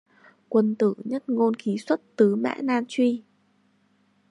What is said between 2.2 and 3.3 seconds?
mã nan truy